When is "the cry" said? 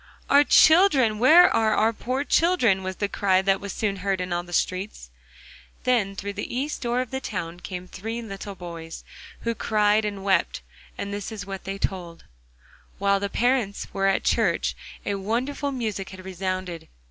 2.95-3.43